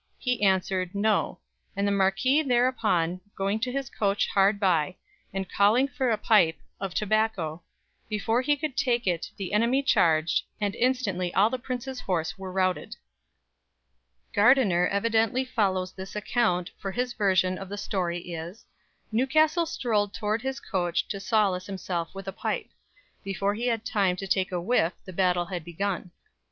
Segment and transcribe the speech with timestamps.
[0.17, 1.41] He answered, 'No';
[1.75, 4.95] and the marquisse thereupon going to his coach hard by,
[5.31, 7.61] and callinge for a pype of tobacco,
[8.09, 12.51] before he could take it the enimy charged, and instantly all the prince's horse were
[12.51, 12.95] routed."
[14.33, 18.65] Gardiner evidently follows this account, for his version of the story is:
[19.11, 22.71] "Newcastle strolled towards his coach to solace himself with a pipe.
[23.23, 26.09] Before he had time to take a whiff, the battle had begun."